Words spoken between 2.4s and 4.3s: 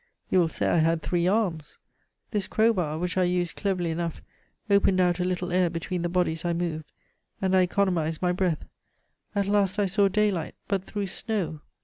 crowbar, which I used cleverly enough,